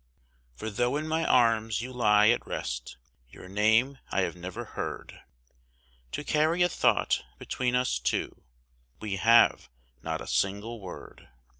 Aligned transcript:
For 0.55 0.71
though 0.71 0.97
in 0.97 1.07
my 1.07 1.25
arms 1.27 1.81
you 1.81 1.93
lie 1.93 2.29
at 2.29 2.47
rest, 2.47 2.97
your 3.29 3.47
name 3.47 3.99
I 4.09 4.21
have 4.21 4.35
never 4.35 4.65
heard, 4.65 5.21
To 6.13 6.23
carry 6.23 6.63
a 6.63 6.69
thought 6.69 7.21
between 7.37 7.75
us 7.75 7.99
two, 7.99 8.41
we 8.99 9.17
have 9.17 9.69
not 10.01 10.19
a 10.19 10.25
single 10.25 10.79
word. 10.81 11.29